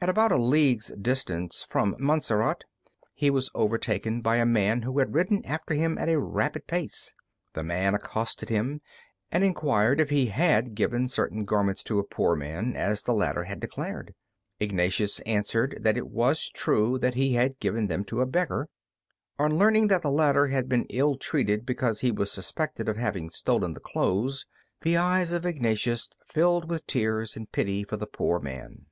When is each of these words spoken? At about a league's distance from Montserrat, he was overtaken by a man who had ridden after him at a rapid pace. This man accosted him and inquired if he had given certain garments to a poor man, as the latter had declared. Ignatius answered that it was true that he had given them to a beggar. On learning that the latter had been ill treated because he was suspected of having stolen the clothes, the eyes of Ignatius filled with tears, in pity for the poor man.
At 0.00 0.08
about 0.08 0.32
a 0.32 0.38
league's 0.38 0.86
distance 0.98 1.62
from 1.62 1.94
Montserrat, 1.98 2.64
he 3.12 3.28
was 3.28 3.50
overtaken 3.54 4.22
by 4.22 4.36
a 4.36 4.46
man 4.46 4.80
who 4.80 4.98
had 4.98 5.14
ridden 5.14 5.44
after 5.44 5.74
him 5.74 5.98
at 5.98 6.08
a 6.08 6.18
rapid 6.18 6.66
pace. 6.66 7.12
This 7.52 7.64
man 7.64 7.94
accosted 7.94 8.48
him 8.48 8.80
and 9.30 9.44
inquired 9.44 10.00
if 10.00 10.08
he 10.08 10.28
had 10.28 10.74
given 10.74 11.06
certain 11.06 11.44
garments 11.44 11.82
to 11.82 11.98
a 11.98 12.02
poor 12.02 12.34
man, 12.34 12.76
as 12.76 13.02
the 13.02 13.12
latter 13.12 13.44
had 13.44 13.60
declared. 13.60 14.14
Ignatius 14.58 15.20
answered 15.26 15.76
that 15.82 15.98
it 15.98 16.08
was 16.08 16.48
true 16.48 16.98
that 17.00 17.14
he 17.14 17.34
had 17.34 17.60
given 17.60 17.88
them 17.88 18.04
to 18.04 18.22
a 18.22 18.26
beggar. 18.26 18.70
On 19.38 19.58
learning 19.58 19.88
that 19.88 20.00
the 20.00 20.10
latter 20.10 20.46
had 20.46 20.66
been 20.70 20.86
ill 20.88 21.16
treated 21.16 21.66
because 21.66 22.00
he 22.00 22.10
was 22.10 22.32
suspected 22.32 22.88
of 22.88 22.96
having 22.96 23.28
stolen 23.28 23.74
the 23.74 23.80
clothes, 23.80 24.46
the 24.80 24.96
eyes 24.96 25.30
of 25.34 25.44
Ignatius 25.44 26.08
filled 26.26 26.70
with 26.70 26.86
tears, 26.86 27.36
in 27.36 27.48
pity 27.48 27.84
for 27.84 27.98
the 27.98 28.06
poor 28.06 28.38
man. 28.40 28.86